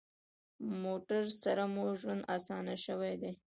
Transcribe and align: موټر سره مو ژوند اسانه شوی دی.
موټر 0.83 1.23
سره 1.43 1.63
مو 1.73 1.85
ژوند 2.01 2.21
اسانه 2.35 2.75
شوی 2.85 3.13
دی. 3.21 3.33